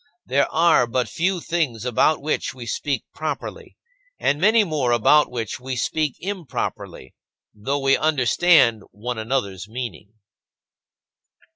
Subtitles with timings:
[0.25, 3.77] There are but few things about which we speak properly
[4.17, 7.13] and many more about which we speak improperly
[7.53, 10.13] though we understand one another's meaning.